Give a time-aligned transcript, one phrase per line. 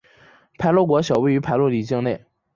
[0.57, 2.25] 排路国小位于排路里境内。